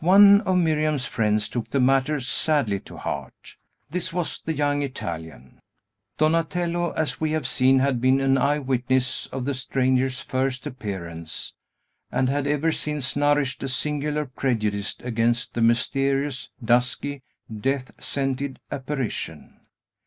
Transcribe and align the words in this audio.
One 0.00 0.40
of 0.46 0.56
Miriam's 0.56 1.04
friends 1.04 1.46
took 1.46 1.68
the 1.68 1.78
matter 1.78 2.20
sadly 2.20 2.80
to 2.80 2.96
heart. 2.96 3.56
This 3.90 4.14
was 4.14 4.40
the 4.40 4.54
young 4.54 4.80
Italian. 4.82 5.60
Donatello, 6.16 6.92
as 6.92 7.20
we 7.20 7.32
have 7.32 7.46
seen, 7.46 7.80
had 7.80 8.00
been 8.00 8.18
an 8.18 8.38
eyewitness 8.38 9.26
of 9.26 9.44
the 9.44 9.52
stranger's 9.52 10.20
first 10.20 10.66
appearance, 10.66 11.54
and 12.10 12.30
had 12.30 12.46
ever 12.46 12.72
since 12.72 13.14
nourished 13.14 13.62
a 13.62 13.68
singular 13.68 14.24
prejudice 14.24 14.96
against 15.00 15.52
the 15.52 15.60
mysterious, 15.60 16.48
dusky, 16.64 17.20
death 17.54 17.90
scented 18.00 18.60
apparition. 18.72 19.60